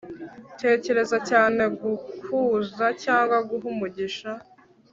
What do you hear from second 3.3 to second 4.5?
guha umugisha